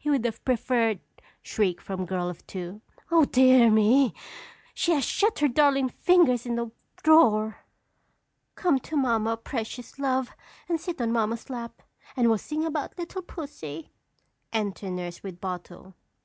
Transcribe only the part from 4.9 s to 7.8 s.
has shut her darling fingers in the drawer!